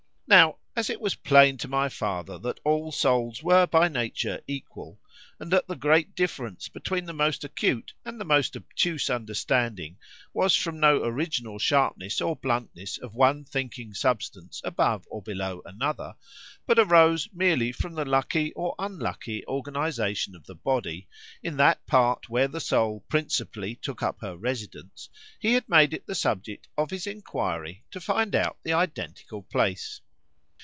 [0.27, 5.51] Now, as it was plain to my father, that all souls were by nature equal,——and
[5.51, 11.03] that the great difference between the most acute and the most obtuse understanding——was from no
[11.03, 17.95] original sharpness or bluntness of one thinking substance above or below another,——but arose merely from
[17.95, 21.09] the lucky or unlucky organization of the body,
[21.43, 26.15] in that part where the soul principally took up her residence,——he had made it the
[26.15, 29.99] subject of his enquiry to find out the identical place.